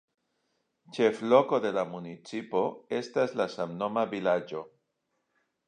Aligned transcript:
Ĉefloko 0.97 1.59
de 1.65 1.73
la 1.75 1.83
municipo 1.91 2.63
estas 3.03 3.37
la 3.43 3.47
samnoma 3.59 4.07
vilaĝo. 4.17 4.67